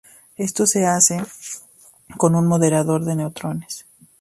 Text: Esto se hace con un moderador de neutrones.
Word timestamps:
Esto 0.35 0.65
se 0.65 0.87
hace 0.87 1.21
con 2.17 2.33
un 2.33 2.47
moderador 2.47 3.05
de 3.05 3.15
neutrones. 3.15 3.85